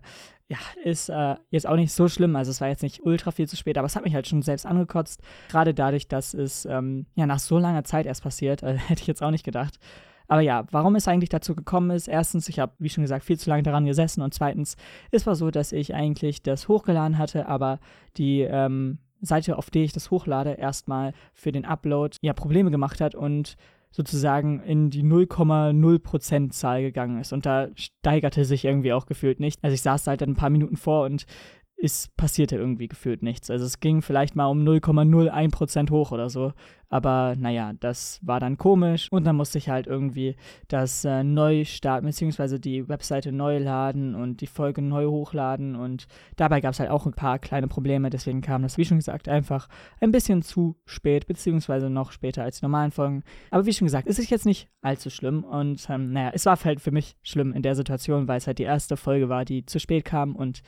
ja, 0.49 0.59
ist 0.85 1.09
äh, 1.09 1.35
jetzt 1.51 1.67
auch 1.67 1.77
nicht 1.77 1.93
so 1.93 2.09
schlimm. 2.09 2.37
Also 2.37 2.51
es 2.51 2.61
war 2.61 2.69
jetzt 2.69 2.83
nicht 2.83 3.03
ultra 3.05 3.33
viel 3.33 3.49
zu 3.49 3.57
spät, 3.57 3.79
aber 3.79 3.87
es 3.87 3.97
hat 3.97 4.05
mich 4.05 4.15
halt 4.15 4.29
schon 4.29 4.43
selbst 4.43 4.65
angekotzt. 4.65 5.21
Gerade 5.49 5.75
dadurch, 5.75 6.07
dass 6.07 6.35
es 6.35 6.65
ähm, 6.67 7.07
ja 7.15 7.27
nach 7.27 7.41
so 7.41 7.59
langer 7.59 7.85
Zeit 7.85 8.07
erst 8.07 8.23
passiert, 8.23 8.63
äh, 8.63 8.77
hätte 8.77 9.01
ich 9.01 9.09
jetzt 9.09 9.23
auch 9.23 9.31
nicht 9.31 9.45
gedacht. 9.45 9.79
Aber 10.29 10.41
ja, 10.41 10.67
warum 10.71 10.97
es 10.97 11.07
eigentlich 11.07 11.31
dazu 11.31 11.55
gekommen 11.55 11.91
ist, 11.91 12.09
erstens, 12.09 12.49
ich 12.49 12.59
habe, 12.59 12.73
wie 12.79 12.89
schon 12.89 13.03
gesagt, 13.03 13.25
viel 13.25 13.39
zu 13.39 13.49
lange 13.49 13.63
daran 13.63 13.87
gesessen 13.87 14.23
und 14.23 14.35
zweitens, 14.35 14.77
es 15.13 15.25
war 15.25 15.37
so, 15.37 15.53
dass 15.53 15.71
ich 15.71 15.95
eigentlich 15.95 16.43
das 16.43 16.67
hochgeladen 16.67 17.17
hatte, 17.17 17.47
aber 17.47 17.79
die 18.17 18.41
ähm, 18.41 18.99
Seite, 19.21 19.57
auf 19.57 19.71
der 19.71 19.83
ich 19.83 19.93
das 19.93 20.11
hochlade, 20.11 20.55
erstmal 20.55 21.13
für 21.33 21.53
den 21.53 21.65
Upload 21.65 22.17
ja 22.23 22.33
Probleme 22.33 22.71
gemacht 22.71 23.01
hat 23.01 23.15
und 23.15 23.57
sozusagen 23.97 24.61
in 24.61 24.91
die 24.91 25.03
0,0% 25.03 26.51
Zahl 26.51 26.83
gegangen 26.83 27.19
ist. 27.19 27.33
Und 27.33 27.47
da 27.47 27.69
steigerte 27.75 28.45
sich 28.45 28.67
irgendwie 28.67 28.93
auch 28.93 29.07
gefühlt 29.07 29.41
nicht. 29.41 29.65
Also 29.65 29.73
ich 29.73 29.81
saß 29.81 30.07
halt 30.07 30.23
ein 30.23 30.37
paar 30.37 30.51
Minuten 30.51 30.77
vor 30.77 31.07
und 31.07 31.25
es 31.77 32.09
passierte 32.17 32.57
irgendwie 32.57 32.89
gefühlt 32.89 33.23
nichts. 33.23 33.51
Also 33.51 33.67
es 33.67 33.81
ging 33.81 34.01
vielleicht 34.01 34.35
mal 34.35 34.47
um 34.47 34.63
0,01% 34.63 35.91
hoch 35.91 36.11
oder 36.11 36.31
so. 36.31 36.53
Aber 36.89 37.35
naja, 37.37 37.73
das 37.81 38.21
war 38.23 38.39
dann 38.39 38.59
komisch 38.59 39.11
und 39.11 39.25
dann 39.25 39.37
musste 39.37 39.59
ich 39.59 39.69
halt 39.69 39.89
irgendwie 39.89 40.37
das 40.69 41.05
äh, 41.05 41.25
neu 41.25 41.65
starten, 41.65 42.07
beziehungsweise 42.07 42.61
die 42.61 42.89
Webseite 42.89 43.33
neu 43.33 43.59
laden 43.59 44.15
und 44.15 44.41
die 44.41 44.47
Folge 44.47 44.83
neu 44.83 45.07
hochladen 45.07 45.75
und 45.75 46.07
dabei 46.37 46.61
gab 46.61 46.75
es 46.75 46.81
halt 46.81 46.91
auch 46.91 47.05
ein 47.05 47.13
paar 47.13 47.41
kleine 47.41 47.67
Probleme, 47.67 48.09
deswegen 48.09 48.41
kam 48.41 48.63
das, 48.63 48.79
wie 48.79 48.85
schon 48.85 48.99
gesagt, 48.99 49.29
einfach 49.29 49.69
ein 50.01 50.13
bisschen 50.13 50.43
zu 50.43 50.77
spät, 50.85 51.27
beziehungsweise 51.27 51.91
noch 51.91 52.13
später 52.13 52.45
als 52.45 52.61
die 52.61 52.65
normalen 52.65 52.93
Folgen. 52.93 53.25
Aber 53.51 53.67
wie 53.67 53.73
schon 53.73 53.87
gesagt, 53.87 54.07
ist 54.07 54.21
es 54.21 54.31
jetzt 54.31 54.47
nicht 54.47 54.69
allzu 54.81 55.11
schlimm 55.11 55.43
und 55.43 55.85
ähm, 55.91 56.13
naja, 56.13 56.31
es 56.35 56.47
war 56.47 56.57
halt 56.65 56.81
für 56.81 56.93
mich 56.93 57.17
schlimm 57.23 57.53
in 57.53 57.63
der 57.63 57.75
Situation, 57.75 58.29
weil 58.29 58.39
es 58.39 58.47
halt 58.47 58.61
die 58.61 58.63
erste 58.63 58.97
Folge 58.97 59.29
war, 59.29 59.45
die 59.45 59.67
zu 59.67 59.81
spät 59.81 60.05
kam 60.05 60.37
und 60.37 60.63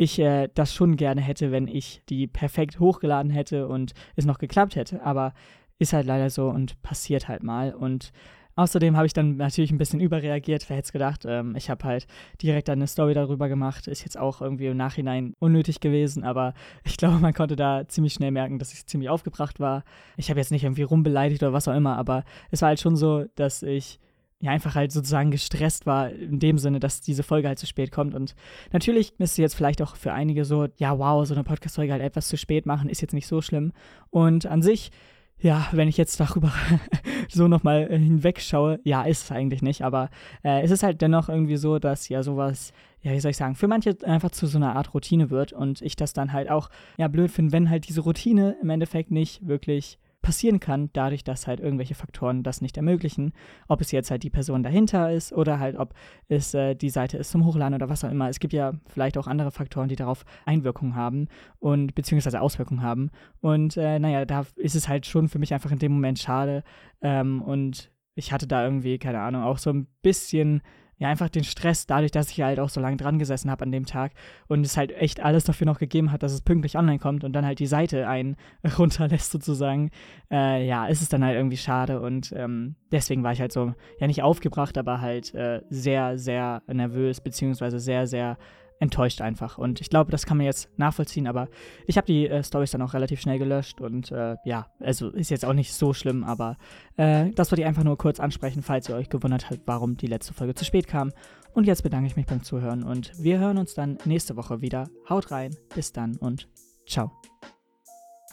ich 0.00 0.18
äh, 0.20 0.48
das 0.54 0.72
schon 0.72 0.96
gerne 0.96 1.20
hätte, 1.20 1.50
wenn 1.50 1.66
ich 1.66 2.02
die 2.08 2.28
perfekt 2.28 2.78
hochgeladen 2.78 3.32
hätte 3.32 3.66
und 3.66 3.94
es 4.14 4.26
noch 4.26 4.38
geklappt 4.38 4.76
hätte. 4.76 5.02
Aber 5.02 5.34
ist 5.80 5.92
halt 5.92 6.06
leider 6.06 6.30
so 6.30 6.48
und 6.48 6.80
passiert 6.82 7.26
halt 7.26 7.42
mal. 7.42 7.74
Und 7.74 8.12
außerdem 8.54 8.96
habe 8.96 9.06
ich 9.06 9.12
dann 9.12 9.36
natürlich 9.36 9.72
ein 9.72 9.78
bisschen 9.78 9.98
überreagiert. 9.98 10.68
Wer 10.68 10.76
hätte 10.76 10.86
es 10.86 10.92
gedacht? 10.92 11.24
Ähm, 11.26 11.56
ich 11.56 11.68
habe 11.68 11.82
halt 11.82 12.06
direkt 12.40 12.70
eine 12.70 12.86
Story 12.86 13.12
darüber 13.12 13.48
gemacht. 13.48 13.88
Ist 13.88 14.04
jetzt 14.04 14.16
auch 14.16 14.40
irgendwie 14.40 14.66
im 14.66 14.76
Nachhinein 14.76 15.34
unnötig 15.40 15.80
gewesen, 15.80 16.22
aber 16.22 16.54
ich 16.84 16.96
glaube, 16.96 17.18
man 17.18 17.34
konnte 17.34 17.56
da 17.56 17.88
ziemlich 17.88 18.12
schnell 18.12 18.30
merken, 18.30 18.60
dass 18.60 18.72
ich 18.72 18.86
ziemlich 18.86 19.10
aufgebracht 19.10 19.58
war. 19.58 19.82
Ich 20.16 20.30
habe 20.30 20.38
jetzt 20.38 20.52
nicht 20.52 20.62
irgendwie 20.62 20.82
rumbeleidigt 20.82 21.42
oder 21.42 21.52
was 21.52 21.66
auch 21.66 21.74
immer, 21.74 21.96
aber 21.96 22.22
es 22.52 22.62
war 22.62 22.68
halt 22.68 22.80
schon 22.80 22.94
so, 22.94 23.24
dass 23.34 23.64
ich 23.64 23.98
ja, 24.40 24.52
einfach 24.52 24.74
halt 24.74 24.92
sozusagen 24.92 25.30
gestresst 25.30 25.84
war, 25.84 26.10
in 26.10 26.38
dem 26.38 26.58
Sinne, 26.58 26.78
dass 26.78 27.00
diese 27.00 27.22
Folge 27.22 27.48
halt 27.48 27.58
zu 27.58 27.66
spät 27.66 27.90
kommt. 27.90 28.14
Und 28.14 28.34
natürlich 28.72 29.12
es 29.18 29.36
jetzt 29.36 29.54
vielleicht 29.54 29.82
auch 29.82 29.96
für 29.96 30.12
einige 30.12 30.44
so, 30.44 30.68
ja, 30.76 30.96
wow, 30.98 31.26
so 31.26 31.34
eine 31.34 31.44
Podcast-Folge 31.44 31.92
halt 31.92 32.02
etwas 32.02 32.28
zu 32.28 32.36
spät 32.36 32.64
machen, 32.64 32.88
ist 32.88 33.00
jetzt 33.00 33.14
nicht 33.14 33.26
so 33.26 33.42
schlimm. 33.42 33.72
Und 34.10 34.46
an 34.46 34.62
sich, 34.62 34.92
ja, 35.40 35.66
wenn 35.72 35.88
ich 35.88 35.96
jetzt 35.96 36.20
darüber 36.20 36.52
so 37.28 37.48
nochmal 37.48 37.88
hinwegschaue, 37.88 38.78
ja, 38.84 39.02
ist 39.02 39.24
es 39.24 39.32
eigentlich 39.32 39.62
nicht. 39.62 39.82
Aber 39.82 40.08
äh, 40.44 40.62
es 40.62 40.70
ist 40.70 40.84
halt 40.84 41.02
dennoch 41.02 41.28
irgendwie 41.28 41.56
so, 41.56 41.80
dass 41.80 42.08
ja 42.08 42.22
sowas, 42.22 42.72
ja, 43.02 43.12
wie 43.12 43.20
soll 43.20 43.32
ich 43.32 43.36
sagen, 43.36 43.56
für 43.56 43.66
manche 43.66 43.96
einfach 44.04 44.30
zu 44.30 44.46
so 44.46 44.58
einer 44.58 44.76
Art 44.76 44.94
Routine 44.94 45.30
wird 45.30 45.52
und 45.52 45.82
ich 45.82 45.96
das 45.96 46.12
dann 46.12 46.32
halt 46.32 46.48
auch, 46.48 46.70
ja, 46.96 47.08
blöd 47.08 47.32
finde, 47.32 47.52
wenn 47.52 47.70
halt 47.70 47.88
diese 47.88 48.02
Routine 48.02 48.56
im 48.62 48.70
Endeffekt 48.70 49.10
nicht 49.10 49.46
wirklich 49.46 49.98
passieren 50.22 50.60
kann, 50.60 50.90
dadurch, 50.92 51.24
dass 51.24 51.46
halt 51.46 51.60
irgendwelche 51.60 51.94
Faktoren 51.94 52.42
das 52.42 52.60
nicht 52.60 52.76
ermöglichen. 52.76 53.32
Ob 53.68 53.80
es 53.80 53.92
jetzt 53.92 54.10
halt 54.10 54.22
die 54.22 54.30
Person 54.30 54.62
dahinter 54.62 55.12
ist 55.12 55.32
oder 55.32 55.58
halt 55.58 55.76
ob 55.76 55.94
es 56.28 56.54
äh, 56.54 56.74
die 56.74 56.90
Seite 56.90 57.18
ist 57.18 57.30
zum 57.30 57.44
Hochladen 57.44 57.74
oder 57.74 57.88
was 57.88 58.04
auch 58.04 58.10
immer. 58.10 58.28
Es 58.28 58.40
gibt 58.40 58.52
ja 58.52 58.72
vielleicht 58.86 59.16
auch 59.16 59.26
andere 59.26 59.50
Faktoren, 59.50 59.88
die 59.88 59.96
darauf 59.96 60.24
Einwirkungen 60.44 60.94
haben 60.94 61.28
und 61.58 61.94
beziehungsweise 61.94 62.40
Auswirkungen 62.40 62.82
haben. 62.82 63.10
Und 63.40 63.76
äh, 63.76 63.98
naja, 63.98 64.24
da 64.24 64.44
ist 64.56 64.74
es 64.74 64.88
halt 64.88 65.06
schon 65.06 65.28
für 65.28 65.38
mich 65.38 65.54
einfach 65.54 65.70
in 65.70 65.78
dem 65.78 65.92
Moment 65.92 66.18
schade. 66.18 66.64
Ähm, 67.00 67.40
und 67.42 67.92
ich 68.14 68.32
hatte 68.32 68.46
da 68.46 68.64
irgendwie, 68.64 68.98
keine 68.98 69.20
Ahnung, 69.20 69.44
auch 69.44 69.58
so 69.58 69.70
ein 69.70 69.86
bisschen 70.02 70.62
ja, 70.98 71.08
einfach 71.08 71.28
den 71.28 71.44
Stress, 71.44 71.86
dadurch, 71.86 72.10
dass 72.10 72.30
ich 72.30 72.40
halt 72.40 72.58
auch 72.60 72.68
so 72.68 72.80
lange 72.80 72.96
dran 72.96 73.18
gesessen 73.18 73.50
habe 73.50 73.64
an 73.64 73.72
dem 73.72 73.86
Tag 73.86 74.12
und 74.48 74.66
es 74.66 74.76
halt 74.76 74.92
echt 74.92 75.20
alles 75.20 75.44
dafür 75.44 75.66
noch 75.66 75.78
gegeben 75.78 76.12
hat, 76.12 76.22
dass 76.22 76.32
es 76.32 76.42
pünktlich 76.42 76.76
online 76.76 76.98
kommt 76.98 77.24
und 77.24 77.32
dann 77.32 77.46
halt 77.46 77.60
die 77.60 77.66
Seite 77.66 78.08
einen 78.08 78.36
runterlässt 78.78 79.30
sozusagen, 79.30 79.90
äh, 80.30 80.66
ja, 80.66 80.86
ist 80.86 81.02
es 81.02 81.08
dann 81.08 81.24
halt 81.24 81.36
irgendwie 81.36 81.56
schade 81.56 82.00
und 82.00 82.32
ähm, 82.36 82.74
deswegen 82.90 83.22
war 83.22 83.32
ich 83.32 83.40
halt 83.40 83.52
so, 83.52 83.74
ja 84.00 84.06
nicht 84.06 84.22
aufgebracht, 84.22 84.76
aber 84.76 85.00
halt 85.00 85.34
äh, 85.34 85.62
sehr, 85.70 86.18
sehr 86.18 86.62
nervös, 86.66 87.20
beziehungsweise 87.20 87.78
sehr, 87.78 88.06
sehr 88.06 88.36
enttäuscht 88.80 89.20
einfach. 89.20 89.58
Und 89.58 89.80
ich 89.80 89.90
glaube, 89.90 90.10
das 90.10 90.26
kann 90.26 90.36
man 90.36 90.46
jetzt 90.46 90.68
nachvollziehen, 90.78 91.26
aber 91.26 91.48
ich 91.86 91.96
habe 91.96 92.06
die 92.06 92.28
äh, 92.28 92.42
Stories 92.42 92.70
dann 92.70 92.82
auch 92.82 92.94
relativ 92.94 93.20
schnell 93.20 93.38
gelöscht 93.38 93.80
und 93.80 94.12
äh, 94.12 94.36
ja, 94.44 94.66
also 94.80 95.10
ist 95.10 95.30
jetzt 95.30 95.44
auch 95.44 95.52
nicht 95.52 95.74
so 95.74 95.92
schlimm, 95.92 96.24
aber 96.24 96.56
äh, 96.96 97.30
das 97.30 97.50
wollte 97.50 97.62
ich 97.62 97.66
einfach 97.66 97.84
nur 97.84 97.98
kurz 97.98 98.20
ansprechen, 98.20 98.62
falls 98.62 98.88
ihr 98.88 98.94
euch 98.94 99.08
gewundert 99.08 99.50
habt, 99.50 99.62
warum 99.66 99.96
die 99.96 100.06
letzte 100.06 100.34
Folge 100.34 100.54
zu 100.54 100.64
spät 100.64 100.86
kam. 100.86 101.12
Und 101.54 101.66
jetzt 101.66 101.82
bedanke 101.82 102.06
ich 102.06 102.16
mich 102.16 102.26
beim 102.26 102.42
Zuhören 102.42 102.84
und 102.84 103.12
wir 103.18 103.38
hören 103.38 103.58
uns 103.58 103.74
dann 103.74 103.98
nächste 104.04 104.36
Woche 104.36 104.60
wieder. 104.60 104.88
Haut 105.08 105.30
rein, 105.30 105.56
bis 105.74 105.92
dann 105.92 106.16
und 106.16 106.48
ciao. 106.86 107.10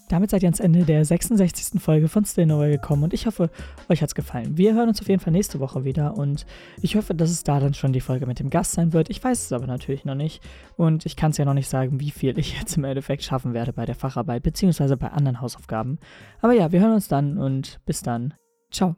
Damit 0.07 0.29
seid 0.29 0.43
ihr 0.43 0.47
ans 0.47 0.59
Ende 0.59 0.85
der 0.85 1.03
66. 1.03 1.81
Folge 1.81 2.07
von 2.07 2.25
Still 2.25 2.45
Nowhere 2.45 2.71
gekommen 2.71 3.03
und 3.03 3.13
ich 3.13 3.25
hoffe, 3.25 3.49
euch 3.89 4.01
hat 4.01 4.09
es 4.09 4.15
gefallen. 4.15 4.57
Wir 4.57 4.75
hören 4.75 4.89
uns 4.89 5.01
auf 5.01 5.09
jeden 5.09 5.19
Fall 5.19 5.33
nächste 5.33 5.59
Woche 5.59 5.83
wieder 5.83 6.17
und 6.17 6.45
ich 6.81 6.95
hoffe, 6.95 7.15
dass 7.15 7.31
es 7.31 7.43
da 7.43 7.59
dann 7.59 7.73
schon 7.73 7.91
die 7.91 8.01
Folge 8.01 8.27
mit 8.27 8.39
dem 8.39 8.49
Gast 8.49 8.73
sein 8.73 8.93
wird. 8.93 9.09
Ich 9.09 9.23
weiß 9.23 9.45
es 9.45 9.51
aber 9.51 9.65
natürlich 9.67 10.05
noch 10.05 10.15
nicht 10.15 10.43
und 10.77 11.05
ich 11.05 11.15
kann 11.15 11.31
es 11.31 11.37
ja 11.37 11.45
noch 11.45 11.53
nicht 11.55 11.69
sagen, 11.69 11.99
wie 11.99 12.11
viel 12.11 12.37
ich 12.37 12.59
jetzt 12.59 12.77
im 12.77 12.83
Endeffekt 12.83 13.23
schaffen 13.23 13.53
werde 13.53 13.73
bei 13.73 13.85
der 13.85 13.95
Facharbeit 13.95 14.43
bzw. 14.43 14.95
bei 14.95 15.09
anderen 15.09 15.41
Hausaufgaben. 15.41 15.99
Aber 16.41 16.53
ja, 16.53 16.71
wir 16.71 16.81
hören 16.81 16.93
uns 16.93 17.07
dann 17.07 17.37
und 17.37 17.79
bis 17.85 18.01
dann. 18.01 18.35
Ciao. 18.71 18.95